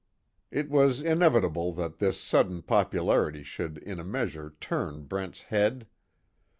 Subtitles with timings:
[0.49, 5.85] It was inevitable that this sudden popularity should in a measure turn Brent's head.